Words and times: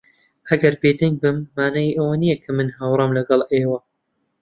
ئەگەر 0.49 0.73
بێدەنگ 0.81 1.15
بم، 1.21 1.37
مانای 1.55 1.95
ئەوە 1.97 2.15
نییە 2.21 2.37
کە 2.43 2.49
من 2.57 2.67
ھاوڕام 2.77 3.11
لەگەڵ 3.17 3.41
ئێوە. 3.53 3.79